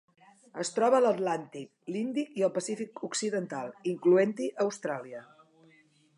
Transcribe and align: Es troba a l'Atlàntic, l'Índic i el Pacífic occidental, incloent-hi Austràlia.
Es 0.61 0.71
troba 0.77 0.97
a 0.99 1.01
l'Atlàntic, 1.03 1.69
l'Índic 1.97 2.31
i 2.41 2.47
el 2.47 2.53
Pacífic 2.57 3.05
occidental, 3.09 3.71
incloent-hi 3.93 4.53
Austràlia. 4.67 5.25